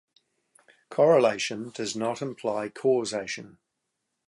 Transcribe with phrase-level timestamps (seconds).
[0.89, 3.59] Correlation does not imply causation.